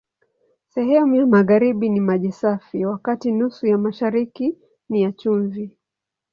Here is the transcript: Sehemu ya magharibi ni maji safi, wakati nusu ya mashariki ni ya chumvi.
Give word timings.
Sehemu 0.69 1.15
ya 1.15 1.25
magharibi 1.27 1.89
ni 1.89 1.99
maji 1.99 2.31
safi, 2.31 2.85
wakati 2.85 3.31
nusu 3.31 3.67
ya 3.67 3.77
mashariki 3.77 4.57
ni 4.89 5.01
ya 5.01 5.11
chumvi. 5.11 5.77